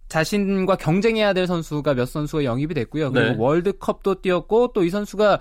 자신과 0.09 0.77
경쟁해야 0.77 1.35
될 1.35 1.47
선수가 1.47 1.93
몇 1.95 2.07
선수가 2.07 2.45
영입이 2.45 2.73
됐고요. 2.75 3.13
그리고 3.13 3.29
네. 3.29 3.37
월드컵도 3.39 4.23
뛰었고 4.23 4.73
또 4.73 4.83
이 4.83 4.91
선수가 4.91 5.39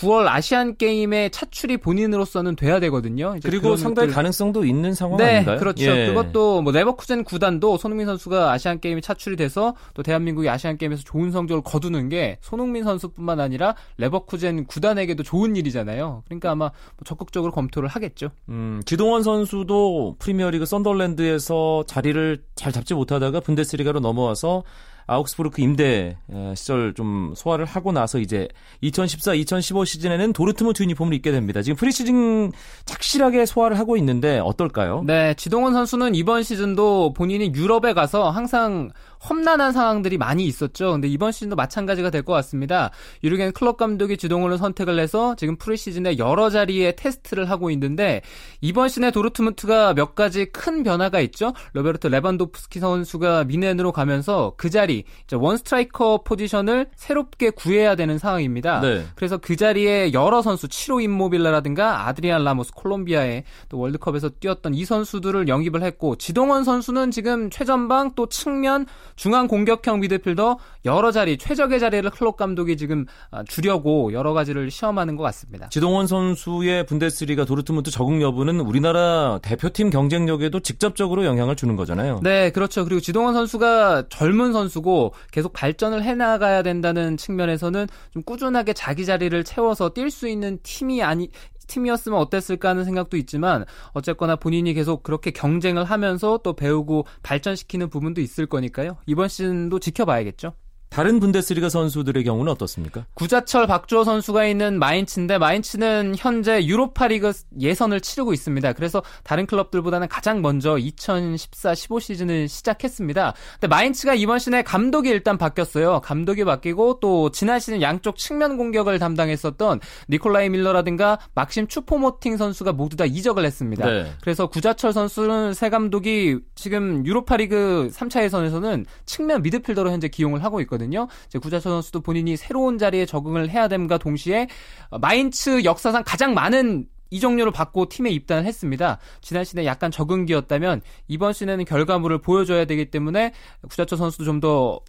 9월 0.00 0.26
아시안 0.28 0.76
게임에 0.76 1.28
차출이 1.30 1.76
본인으로서는 1.78 2.56
돼야 2.56 2.78
되거든요. 2.80 3.34
그리고 3.42 3.76
상당히 3.76 4.08
것들- 4.08 4.14
가능성도 4.14 4.64
있는 4.64 4.94
상황 4.94 5.16
네, 5.16 5.36
아닌가요? 5.36 5.58
그렇죠. 5.58 5.84
예. 5.84 6.06
그것도 6.06 6.62
뭐 6.62 6.72
레버쿠젠 6.72 7.24
구단도 7.24 7.78
손흥민 7.78 8.06
선수가 8.06 8.52
아시안 8.52 8.80
게임에 8.80 9.00
차출이 9.00 9.36
돼서 9.36 9.74
또 9.94 10.02
대한민국이 10.02 10.48
아시안 10.48 10.76
게임에서 10.78 11.02
좋은 11.04 11.30
성적을 11.32 11.62
거두는 11.62 12.08
게 12.08 12.38
손흥민 12.40 12.84
선수뿐만 12.84 13.40
아니라 13.40 13.74
레버쿠젠 13.96 14.66
구단에게도 14.66 15.22
좋은 15.22 15.56
일이잖아요. 15.56 16.22
그러니까 16.26 16.50
아마 16.52 16.66
뭐 16.66 16.72
적극적으로 17.04 17.52
검토를 17.52 17.88
하겠죠. 17.88 18.30
음, 18.48 18.80
지동원 18.86 19.22
선수도 19.22 20.14
프리미어리그 20.18 20.64
썬더랜드에서 20.66 21.84
자리를 21.86 22.42
잘 22.54 22.72
잡지 22.72 22.94
못하다가 22.94 23.40
분데스리가로 23.40 24.00
넘어와서 24.00 24.62
아우크스부르크 25.08 25.60
임대 25.60 26.16
에, 26.32 26.54
시절 26.54 26.94
좀 26.94 27.32
소화를 27.34 27.64
하고 27.64 27.90
나서 27.90 28.18
이제 28.18 28.46
2014-2015 28.84 29.86
시즌에는 29.86 30.32
도르트문트 30.32 30.82
유니폼을 30.82 31.14
입게 31.14 31.32
됩니다. 31.32 31.62
지금 31.62 31.76
프리시즌 31.76 32.52
착실하게 32.84 33.46
소화를 33.46 33.78
하고 33.78 33.96
있는데 33.96 34.38
어떨까요? 34.38 35.02
네, 35.06 35.34
지동원 35.34 35.72
선수는 35.72 36.14
이번 36.14 36.42
시즌도 36.42 37.14
본인이 37.14 37.50
유럽에 37.54 37.94
가서 37.94 38.30
항상 38.30 38.90
험난한 39.28 39.72
상황들이 39.72 40.18
많이 40.18 40.44
있었죠. 40.46 40.92
근데 40.92 41.08
이번 41.08 41.32
시즌도 41.32 41.56
마찬가지가 41.56 42.10
될 42.10 42.22
것 42.22 42.32
같습니다. 42.34 42.90
유르겐 43.24 43.52
클롭 43.52 43.76
감독이 43.76 44.16
지동원을 44.16 44.58
선택을 44.58 44.98
해서 44.98 45.34
지금 45.36 45.56
프리시즌에 45.56 46.18
여러 46.18 46.50
자리에 46.50 46.92
테스트를 46.92 47.48
하고 47.48 47.70
있는데 47.70 48.22
이번 48.60 48.88
시즌에 48.88 49.10
도르트문트가 49.10 49.94
몇 49.94 50.14
가지 50.14 50.46
큰 50.46 50.82
변화가 50.82 51.20
있죠. 51.20 51.54
로베르트 51.72 52.08
레반도프스키 52.08 52.80
선수가 52.80 53.44
뮌헨으로 53.44 53.92
가면서 53.92 54.54
그 54.56 54.68
자리 54.68 55.04
원 55.32 55.56
스트라이커 55.56 56.22
포지션을 56.24 56.88
새롭게 56.96 57.50
구해야 57.50 57.94
되는 57.94 58.18
상황입니다. 58.18 58.80
네. 58.80 59.04
그래서 59.14 59.38
그 59.38 59.56
자리에 59.56 60.12
여러 60.12 60.42
선수 60.42 60.68
치로 60.68 61.00
임모빌레라든가 61.00 62.08
아드리안 62.08 62.44
라모스 62.44 62.72
콜롬비아에 62.72 63.44
또 63.68 63.78
월드컵에서 63.78 64.30
뛰었던 64.40 64.74
이 64.74 64.84
선수들을 64.84 65.48
영입을 65.48 65.82
했고 65.82 66.16
지동원 66.16 66.64
선수는 66.64 67.10
지금 67.10 67.48
최전방 67.50 68.12
또 68.14 68.28
측면 68.28 68.86
중앙 69.18 69.48
공격형 69.48 70.00
미드필더 70.00 70.58
여러 70.86 71.10
자리 71.10 71.36
최적의 71.36 71.80
자리를 71.80 72.08
클럽 72.10 72.36
감독이 72.36 72.76
지금 72.76 73.04
아, 73.30 73.42
주려고 73.44 74.12
여러 74.12 74.32
가지를 74.32 74.70
시험하는 74.70 75.16
것 75.16 75.24
같습니다. 75.24 75.68
지동원 75.70 76.06
선수의 76.06 76.86
분데스리가 76.86 77.44
도르트문트 77.44 77.90
적응 77.90 78.22
여부는 78.22 78.60
우리나라 78.60 79.40
대표팀 79.42 79.90
경쟁력에도 79.90 80.60
직접적으로 80.60 81.24
영향을 81.24 81.56
주는 81.56 81.74
거잖아요. 81.76 82.20
네, 82.22 82.50
그렇죠. 82.50 82.84
그리고 82.84 83.00
지동원 83.00 83.34
선수가 83.34 84.04
젊은 84.08 84.52
선수고 84.52 85.12
계속 85.32 85.52
발전을 85.52 86.04
해나가야 86.04 86.62
된다는 86.62 87.16
측면에서는 87.16 87.88
좀 88.12 88.22
꾸준하게 88.22 88.72
자기 88.72 89.04
자리를 89.04 89.42
채워서 89.42 89.90
뛸 89.90 90.10
수 90.10 90.28
있는 90.28 90.58
팀이 90.62 91.02
아니 91.02 91.28
팀이었으면 91.68 92.18
어땠을까 92.18 92.70
하는 92.70 92.84
생각도 92.84 93.16
있지만 93.16 93.64
어쨌거나 93.92 94.34
본인이 94.36 94.74
계속 94.74 95.04
그렇게 95.04 95.30
경쟁을 95.30 95.84
하면서 95.84 96.38
또 96.42 96.54
배우고 96.54 97.06
발전시키는 97.22 97.88
부분도 97.88 98.20
있을 98.20 98.46
거니까요. 98.46 98.96
이번 99.06 99.28
시즌도 99.28 99.78
지켜봐야겠죠. 99.78 100.54
다른 100.90 101.20
분데스리가 101.20 101.68
선수들의 101.68 102.24
경우는 102.24 102.50
어떻습니까? 102.50 103.04
구자철 103.14 103.66
박주호 103.66 104.04
선수가 104.04 104.46
있는 104.46 104.78
마인츠인데 104.78 105.38
마인츠는 105.38 106.14
현재 106.16 106.64
유로파리그 106.64 107.32
예선을 107.60 108.00
치르고 108.00 108.32
있습니다. 108.32 108.72
그래서 108.72 109.02
다른 109.22 109.46
클럽들보다는 109.46 110.08
가장 110.08 110.40
먼저 110.40 110.76
2014-15 110.76 112.00
시즌을 112.00 112.48
시작했습니다. 112.48 113.34
근데 113.52 113.66
마인츠가 113.68 114.14
이번 114.14 114.38
시즌에 114.38 114.62
감독이 114.62 115.10
일단 115.10 115.36
바뀌었어요. 115.36 116.00
감독이 116.00 116.44
바뀌고 116.44 117.00
또 117.00 117.30
지난 117.30 117.60
시즌 117.60 117.82
양쪽 117.82 118.16
측면 118.16 118.56
공격을 118.56 118.98
담당했었던 118.98 119.80
니콜라이 120.08 120.48
밀러라든가 120.48 121.18
막심 121.34 121.68
추포모팅 121.68 122.36
선수가 122.36 122.72
모두 122.72 122.96
다 122.96 123.04
이적을 123.04 123.44
했습니다. 123.44 123.86
네. 123.86 124.12
그래서 124.22 124.46
구자철 124.46 124.92
선수는 124.92 125.52
새 125.54 125.68
감독이 125.68 126.38
지금 126.54 127.04
유로파리그 127.06 127.90
3차 127.92 128.22
예선에서는 128.22 128.86
측면 129.04 129.42
미드필더로 129.42 129.90
현재 129.90 130.08
기용을 130.08 130.42
하고 130.42 130.60
있거든요. 130.62 130.77
이제 131.26 131.38
구자철 131.38 131.72
선수도 131.72 132.00
본인이 132.00 132.36
새로운 132.36 132.78
자리에 132.78 133.06
적응을 133.06 133.50
해야 133.50 133.68
됨과 133.68 133.98
동시에 133.98 134.48
어, 134.90 134.98
마인츠 134.98 135.64
역사상 135.64 136.02
가장 136.06 136.34
많은 136.34 136.86
이적료를 137.10 137.52
받고 137.52 137.88
팀에 137.88 138.10
입단을 138.10 138.44
했습니다. 138.44 138.98
지난 139.22 139.44
시즌에 139.44 139.64
약간 139.64 139.90
적응기였다면 139.90 140.82
이번 141.08 141.32
시즌에는 141.32 141.64
결과물을 141.64 142.18
보여줘야 142.18 142.66
되기 142.66 142.90
때문에 142.90 143.32
구자철 143.68 143.98
선수도 143.98 144.24
좀 144.24 144.40
더 144.40 144.80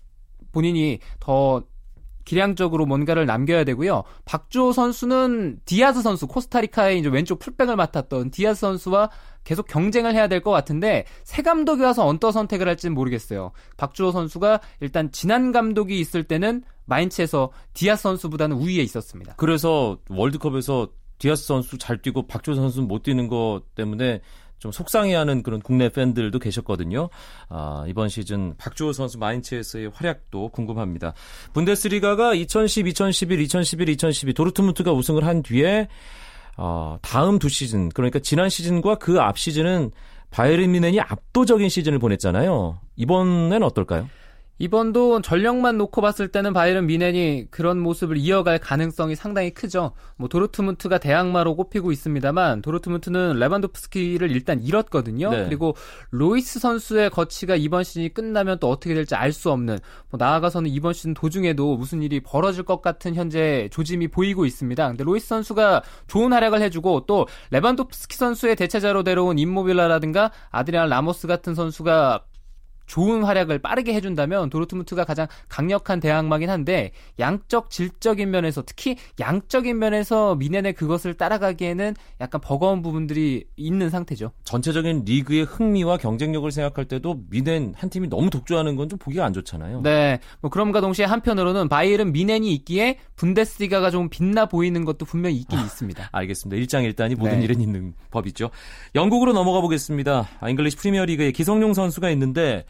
본인이 0.52 1.00
더 1.20 1.64
기량적으로 2.30 2.86
뭔가를 2.86 3.26
남겨야 3.26 3.64
되고요. 3.64 4.04
박주호 4.26 4.72
선수는 4.72 5.62
디아즈 5.66 6.04
선수 6.04 6.28
코스타리카의 6.28 7.00
이제 7.00 7.10
왼쪽 7.10 7.40
풀백을 7.40 7.76
맡았던 7.76 8.30
디아즈 8.30 8.60
선수와 8.60 9.10
계속 9.44 9.66
경쟁을 9.66 10.14
해야 10.14 10.28
될 10.28 10.40
것 10.44 10.52
같은데 10.52 11.06
새 11.24 11.42
감독이 11.42 11.82
와서 11.82 12.06
어떤 12.06 12.32
선택을 12.32 12.68
할지는 12.68 12.94
모르겠어요. 12.94 13.52
박주호 13.78 14.12
선수가 14.12 14.60
일단 14.80 15.12
지난 15.12 15.52
감독이 15.52 16.00
있을 16.00 16.24
때는 16.24 16.62
마인츠에서 16.86 17.50
디아즈 17.74 18.04
선수보다는 18.04 18.58
우위에 18.58 18.84
있었습니다. 18.84 19.34
그래서 19.38 19.98
월드컵에서 20.10 20.90
디아스 21.18 21.48
선수 21.48 21.80
잘 21.80 22.00
뛰고 22.00 22.28
박주호 22.28 22.54
선수는 22.54 22.88
못 22.88 23.02
뛰는 23.02 23.28
것 23.28 23.62
때문에 23.74 24.22
좀 24.60 24.72
속상해하는 24.72 25.42
그런 25.44 25.62
국내 25.62 25.90
팬들도 25.90 26.38
계셨거든요. 26.38 27.10
아, 27.50 27.86
이번 27.88 28.10
시즌 28.10 28.56
박주호 28.58 28.94
선수 28.94 29.18
마인츠에서의 29.18 29.92
활약도 29.94 30.50
궁금합니다. 30.50 31.14
분데스리가가 31.54 32.34
2010, 32.34 32.88
2011, 32.88 33.40
2011, 33.42 33.90
2012 33.90 34.34
도르트문트가 34.34 34.92
우승을 34.94 35.26
한 35.26 35.42
뒤에 35.42 35.88
어, 36.58 36.98
다음 37.02 37.40
두 37.40 37.48
시즌 37.48 37.90
그러니까 37.90 38.20
지난 38.20 38.50
시즌과 38.50 38.96
그 38.96 39.20
앞 39.20 39.38
시즌은 39.38 39.92
바이에른 40.32 40.72
뮌헨이 40.72 41.00
압도적인 41.00 41.70
시즌을 41.70 42.00
보냈잖아요. 42.00 42.80
이번엔 42.98 43.64
어떨까요? 43.64 44.10
이번도 44.60 45.22
전력만 45.22 45.78
놓고 45.78 46.02
봤을 46.02 46.28
때는 46.28 46.52
바이에른 46.52 46.86
뮌헨이 46.86 47.48
그런 47.50 47.80
모습을 47.80 48.18
이어갈 48.18 48.60
가능성이 48.60 49.16
상당히 49.16 49.52
크죠. 49.52 49.94
뭐 50.18 50.28
도르트문트가 50.28 50.98
대항마로 50.98 51.56
꼽히고 51.56 51.94
있습니다만 51.94 52.62
도르트문트는 52.62 53.40
레반도프스키를 53.40 54.30
일단 54.32 54.62
잃었거든요. 54.62 55.30
네. 55.32 55.46
그리고 55.46 55.76
로이스 56.12 56.60
선수의 56.60 57.10
거취가 57.10 57.56
이번 57.56 57.86
시즌이 57.86 58.14
끝나면 58.14 58.60
또 58.60 58.70
어떻게 58.70 58.94
될지 58.94 59.16
알 59.16 59.30
수 59.30 59.52
없는 59.52 59.78
뭐 60.10 60.18
나아가서는 60.18 60.70
이번 60.72 60.92
시즌 60.92 61.14
도중에도 61.14 61.78
무슨 61.78 62.02
일이 62.02 62.20
벌어질 62.20 62.64
것 62.64 62.82
같은 62.82 63.14
현재 63.14 63.70
조짐이 63.72 64.08
보이고 64.10 64.44
있습니다. 64.44 64.88
근데 64.88 65.04
로이스 65.04 65.28
선수가 65.28 65.84
좋은 66.08 66.34
활약을 66.34 66.62
해주고 66.64 67.06
또 67.06 67.28
레반도프스키 67.52 68.18
선수의 68.18 68.56
대체자로 68.58 69.04
데려온 69.04 69.38
임모빌레라든가 69.38 70.32
아드리안 70.50 70.90
라모스 70.90 71.28
같은 71.28 71.56
선수가 71.56 72.24
좋은 72.90 73.24
활약을 73.24 73.60
빠르게 73.60 73.94
해준다면 73.94 74.50
도르트문트가 74.50 75.06
가장 75.06 75.28
강력한 75.48 76.02
대항마긴 76.02 76.50
한데 76.50 76.92
양적 77.20 77.70
질적인 77.70 78.30
면에서 78.30 78.64
특히 78.66 78.98
양적인 79.22 79.80
면에서 79.80 80.36
미넨의 80.36 80.74
그것을 80.74 81.14
따라가기에는 81.14 81.96
약간 82.20 82.42
버거운 82.42 82.82
부분들이 82.82 83.46
있는 83.56 83.90
상태죠. 83.90 84.32
전체적인 84.44 85.04
리그의 85.06 85.44
흥미와 85.44 85.96
경쟁력을 85.96 86.52
생각할 86.52 86.84
때도 86.84 87.22
미넨 87.30 87.76
한 87.78 87.90
팀이 87.90 88.10
너무 88.10 88.30
독주하는 88.30 88.76
건 88.76 88.90
좀 88.90 88.98
보기가 88.98 89.24
안 89.24 89.32
좋잖아요. 89.34 89.82
네, 89.82 90.20
뭐 90.42 90.50
그럼과 90.50 90.82
동시에 90.82 91.06
한편으로는 91.06 91.70
바이에른 91.70 92.12
미넨이 92.12 92.52
있기에 92.56 92.98
분데스리가가 93.16 93.92
좀 93.92 94.10
빛나 94.10 94.48
보이는 94.48 94.84
것도 94.84 95.06
분명히 95.06 95.38
있긴 95.38 95.60
있습니다. 95.60 96.10
알겠습니다. 96.12 96.60
일장일단이 96.60 97.16
모든 97.16 97.38
네. 97.40 97.46
일은 97.46 97.62
있는 97.62 97.94
법이죠. 98.10 98.50
영국으로 98.96 99.34
넘어가 99.34 99.62
보겠습니다. 99.62 100.28
아, 100.40 100.50
잉글리시 100.50 100.78
프리미어리그에 100.78 101.32
기성용 101.32 101.74
선수가 101.76 102.10
있는데 102.10 102.66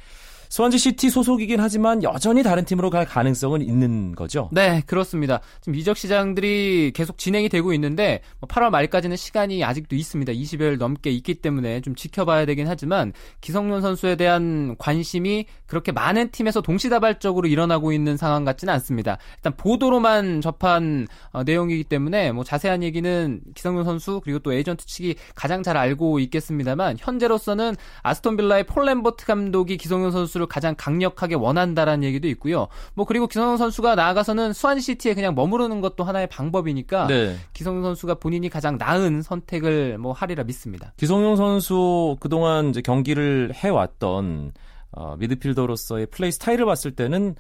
스완지 0.50 0.80
시티 0.80 1.12
소속이긴 1.12 1.60
하지만 1.60 2.02
여전히 2.02 2.42
다른 2.42 2.66
팀으로 2.66 2.90
갈 2.90 3.06
가능성은 3.06 3.62
있는 3.62 4.16
거죠. 4.16 4.50
네, 4.52 4.82
그렇습니다. 4.88 5.42
지금 5.62 5.76
이적 5.76 5.96
시장들이 5.96 6.92
계속 6.96 7.20
진행이 7.20 7.50
되고 7.50 7.72
있는데 7.74 8.22
뭐 8.40 8.48
8월 8.48 8.72
말까지는 8.72 9.16
시간이 9.16 9.64
아직도 9.64 9.96
있습니다. 9.96 10.34
20여일 10.34 10.80
넘게 10.80 11.12
있기 11.12 11.36
때문에 11.36 11.82
좀 11.82 11.94
지켜봐야 11.94 12.48
되긴 12.48 12.68
하지만 12.68 13.14
기성용 13.42 13.82
선수에 13.82 14.16
대한 14.16 14.76
관심이 14.80 15.46
그렇게 15.68 15.92
많은 15.92 16.32
팀에서 16.32 16.62
동시다발적으로 16.62 17.48
일어나고 17.48 17.92
있는 17.94 18.18
상황 18.18 18.44
같지는 18.44 18.74
않습니다. 18.74 19.20
일단 19.38 19.56
보도로만 19.56 20.42
접한 20.42 21.08
어, 21.32 21.44
내용이기 21.44 21.84
때문에 21.84 22.32
뭐 22.32 22.44
자세한 22.44 22.82
얘기는 22.82 23.40
기성용 23.54 23.84
선수 23.84 24.20
그리고 24.24 24.40
또 24.40 24.52
에이전트 24.52 24.88
측이 24.88 25.16
가장 25.36 25.62
잘 25.62 25.78
알고 25.78 26.18
있겠습니다만 26.18 26.98
현재로서는 27.00 27.76
아스톤 28.02 28.36
빌라의 28.36 28.64
폴 28.64 28.86
램버트 28.86 29.28
감독이 29.28 29.78
기성용 29.78 30.10
선수 30.10 30.39
를 30.40 30.48
가장 30.48 30.76
강력하게 30.78 31.36
원한다라는 31.36 32.04
얘기도 32.04 32.28
있고요. 32.30 32.68
뭐 32.94 33.06
그리고 33.06 33.28
기성용 33.28 33.58
선수가 33.58 33.96
나아가서는 33.96 34.54
수완시티에 34.54 35.14
그냥 35.14 35.36
머무르는 35.36 35.82
것도 35.82 36.04
하나의 36.04 36.28
방법이니까 36.28 37.08
네. 37.08 37.36
기성용 37.54 37.84
선수가 37.84 38.16
본인이 38.16 38.50
가장 38.50 38.78
나은 38.78 39.22
선택을 39.22 39.98
뭐 39.98 40.14
하리라 40.14 40.44
믿습니다. 40.44 40.94
기성용 40.98 41.36
선수 41.36 42.18
그동안 42.20 42.70
이제 42.70 42.82
경기를 42.82 43.52
해왔던 43.54 44.54
어, 44.92 45.16
미드필더로서의 45.18 46.08
플레이 46.08 46.32
스타일을 46.32 46.66
봤을 46.66 46.92
때는 46.92 47.36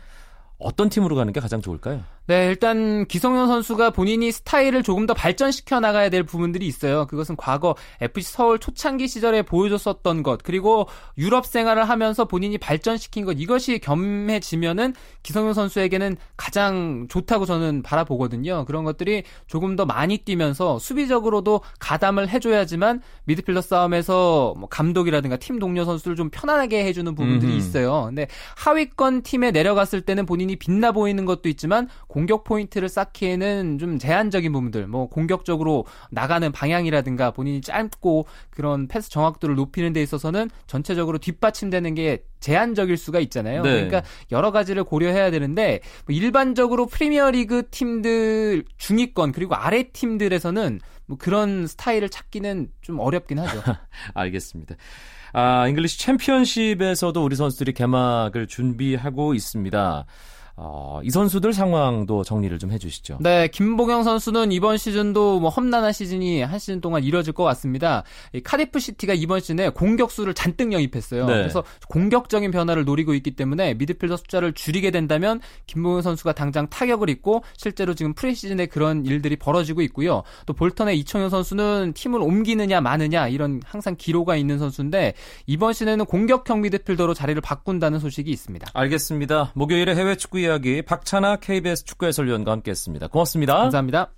어떤 0.60 0.90
팀으로 0.90 1.16
가는 1.16 1.32
게 1.32 1.40
가장 1.40 1.62
좋을까요? 1.62 2.04
네, 2.30 2.46
일단 2.46 3.08
기성용 3.08 3.48
선수가 3.48 3.90
본인이 3.90 4.32
스타일을 4.32 4.84
조금 4.84 5.08
더 5.08 5.16
발전시켜 5.16 5.80
나가야 5.80 6.12
될 6.12 6.22
부분들이 6.22 6.68
있어요. 6.68 7.08
그것은 7.08 7.36
과거 7.36 7.74
FC 8.02 8.34
서울 8.34 8.60
초창기 8.60 9.08
시절에 9.08 9.42
보여줬었던 9.42 10.22
것, 10.22 10.44
그리고 10.44 10.88
유럽 11.18 11.48
생활을 11.48 11.90
하면서 11.90 12.26
본인이 12.26 12.60
발전시킨 12.60 13.26
것, 13.26 13.34
이것이 13.40 13.80
겸해지면은 13.80 14.94
기성용 15.24 15.54
선수에게는 15.54 16.18
가장 16.38 17.08
좋다고 17.10 17.48
저는 17.48 17.82
바라보거든요. 17.82 18.66
그런 18.66 18.84
것들이 18.84 19.24
조금 19.48 19.76
더 19.76 19.88
많이 19.88 20.20
뛰면서 20.20 20.78
수비적으로도 20.78 21.62
가담을 21.80 22.30
해줘야지만 22.30 23.02
미드필더 23.24 23.62
싸움에서 23.62 24.54
뭐 24.56 24.70
감독이라든가 24.70 25.38
팀 25.38 25.58
동료 25.58 25.84
선수를 25.84 26.16
좀 26.16 26.30
편안하게 26.30 26.86
해주는 26.86 27.16
부분들이. 27.16 27.58
있어요. 27.58 28.04
근데 28.06 28.28
하위권 28.56 29.24
팀에 29.24 29.50
내려갔을 29.50 30.02
때는 30.02 30.28
본인이 30.28 30.56
빛나 30.58 30.92
보이는 30.92 31.26
것도 31.26 31.50
있지만 31.50 31.88
공격 32.20 32.44
포인트를 32.44 32.90
쌓기에는 32.90 33.78
좀 33.78 33.98
제한적인 33.98 34.52
부분들, 34.52 34.88
뭐 34.88 35.08
공격적으로 35.08 35.86
나가는 36.12 36.52
방향이라든가 36.52 37.32
본인이 37.32 37.62
짧고 37.62 38.26
그런 38.50 38.90
패스 38.90 39.10
정확도를 39.10 39.56
높이는 39.56 39.94
데 39.94 40.02
있어서는 40.02 40.50
전체적으로 40.68 41.18
뒷받침되는 41.18 41.96
게 41.96 42.24
제한적일 42.42 42.98
수가 42.98 43.22
있잖아요. 43.22 43.62
네. 43.62 43.72
그러니까 43.72 44.04
여러 44.34 44.52
가지를 44.52 44.84
고려해야 44.84 45.32
되는데 45.32 45.80
뭐 46.06 46.14
일반적으로 46.14 46.88
프리미어리그 46.88 47.70
팀들 47.72 48.66
중위권 48.78 49.32
그리고 49.32 49.56
아래 49.56 49.90
팀들에서는 49.90 50.82
뭐 51.06 51.18
그런 51.18 51.68
스타일을 51.68 52.10
찾기는 52.10 52.68
좀 52.82 53.00
어렵긴 53.00 53.40
하죠. 53.40 53.62
알겠습니다. 54.14 54.76
아, 55.32 55.70
잉글리시 55.70 56.00
챔피언십에서도 56.00 57.24
우리 57.24 57.38
선수들이 57.38 57.72
개막을 57.72 58.48
준비하고 58.48 59.36
있습니다. 59.36 60.06
어, 60.62 61.00
이 61.04 61.10
선수들 61.10 61.54
상황도 61.54 62.26
정리를 62.26 62.60
좀 62.60 62.72
해주시죠. 62.72 63.20
네, 63.22 63.48
김보경 63.48 64.04
선수는 64.04 64.52
이번 64.52 64.78
시즌도 64.78 65.40
뭐 65.40 65.50
험난한 65.50 65.94
시즌이 65.94 66.42
한 66.42 66.60
시즌 66.60 66.82
동안 66.82 67.02
이뤄질 67.02 67.32
것 67.32 67.46
같습니다. 67.46 68.04
이 68.34 68.42
카디프 68.42 68.78
시티가 68.78 69.14
이번 69.14 69.40
시즌에 69.40 69.70
공격수를 69.70 70.34
잔뜩 70.34 70.74
영입했어요. 70.74 71.26
네. 71.28 71.34
그래서 71.34 71.64
공격적인 71.88 72.52
변화를 72.52 72.84
노리고 72.84 73.14
있기 73.14 73.32
때문에 73.32 73.76
미드필더 73.76 74.18
숫자를 74.18 74.52
줄이게 74.52 74.92
된다면 74.92 75.40
김보경 75.68 76.02
선수가 76.02 76.34
당장 76.34 76.68
타격을 76.70 77.10
입고 77.10 77.42
실제로 77.56 77.94
지금 77.94 78.14
프리시즌에 78.14 78.66
그런 78.66 79.06
일들이 79.06 79.38
벌어지고 79.38 79.82
있고요. 79.84 80.24
또 80.46 80.52
볼턴의 80.52 81.00
이청용 81.00 81.30
선수는 81.30 81.94
팀을 81.94 82.22
옮기느냐 82.22 82.82
마느냐 82.82 83.30
이런 83.30 83.62
항상 83.64 83.96
기로가 83.98 84.36
있는 84.36 84.60
선수인데 84.60 85.14
이번 85.48 85.72
시즌에는 85.72 86.04
공격형 86.04 86.60
미드필더로 86.62 87.14
자리를 87.14 87.42
바꾼다는 87.42 88.00
소식이 88.00 88.30
있습니다. 88.30 88.68
알겠습니다. 88.74 89.54
목요일에 89.56 89.96
해외 89.96 90.18
축구 90.18 90.49
이야기 90.50 90.82
박찬아 90.82 91.36
KBS 91.36 91.86
축구 91.86 92.08
해설위원과 92.08 92.52
함께했습니다. 92.52 93.08
고맙습니다. 93.10 93.56
감사합니다. 93.56 94.12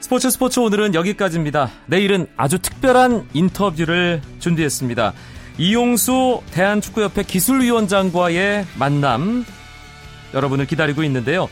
스포츠 0.00 0.30
스포츠 0.30 0.60
오늘은 0.60 0.94
여기까지입니다. 0.94 1.70
내일은 1.86 2.26
아주 2.36 2.58
특별한 2.58 3.28
인터뷰를 3.32 4.20
준비했습니다. 4.38 5.14
이용수 5.56 6.42
대한축구협회 6.52 7.22
기술위원장과의 7.22 8.66
만남 8.78 9.44
여러분을 10.34 10.66
기다리고 10.66 11.02
있는데요. 11.04 11.48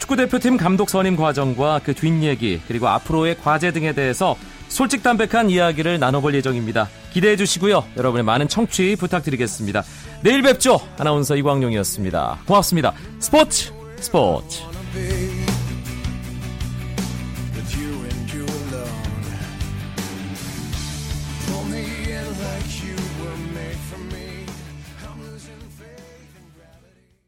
축구대표팀 0.00 0.58
감독 0.58 0.90
선임 0.90 1.16
과정과 1.16 1.80
그 1.82 1.94
뒷얘기 1.94 2.60
그리고 2.68 2.88
앞으로의 2.88 3.38
과제 3.38 3.70
등에 3.70 3.92
대해서 3.94 4.36
솔직 4.70 5.02
담백한 5.02 5.50
이야기를 5.50 5.98
나눠볼 5.98 6.34
예정입니다. 6.34 6.88
기대해 7.12 7.36
주시고요. 7.36 7.84
여러분의 7.96 8.24
많은 8.24 8.48
청취 8.48 8.96
부탁드리겠습니다. 8.96 9.82
내일 10.22 10.42
뵙죠. 10.42 10.80
아나운서 10.96 11.36
이광용이었습니다. 11.36 12.38
고맙습니다. 12.46 12.94
스포츠 13.18 13.72
스포츠 13.98 14.69